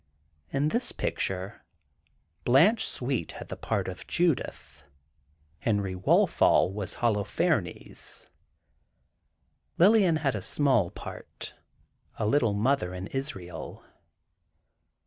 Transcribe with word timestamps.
In 0.49 0.69
this 0.69 0.91
picture, 0.91 1.63
Blanche 2.43 2.87
Sweet 2.87 3.33
had 3.33 3.49
the 3.49 3.55
part 3.55 3.87
of 3.87 4.07
Judith, 4.07 4.81
Henry 5.59 5.93
Walthall 5.95 6.73
was 6.73 6.95
Holofernes. 6.95 8.27
Lillian 9.77 10.15
had 10.15 10.33
a 10.33 10.41
small 10.41 10.89
part, 10.89 11.53
a 12.17 12.25
little 12.25 12.53
Mother 12.55 12.95
in 12.95 13.05
Israel. 13.09 13.85